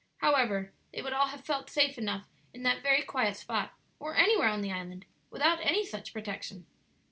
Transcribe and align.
However, 0.17 0.73
they 0.91 1.03
would 1.03 1.13
all 1.13 1.27
have 1.27 1.45
felt 1.45 1.69
safe 1.69 1.95
enough 1.95 2.25
in 2.55 2.63
that 2.63 2.81
very 2.81 3.03
quiet 3.03 3.37
spot, 3.37 3.75
or 3.99 4.15
anywhere 4.15 4.49
on 4.49 4.61
the 4.61 4.71
island, 4.71 5.05
without 5.29 5.59
any 5.61 5.85
such 5.85 6.11
protection. 6.11 6.65